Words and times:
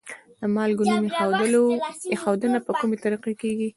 د 0.39 0.41
مالګو 0.55 0.83
نوم 0.89 1.05
ایښودنه 2.11 2.59
په 2.65 2.71
کومې 2.79 2.97
طریقې 3.03 3.33
کیږي؟ 3.41 3.69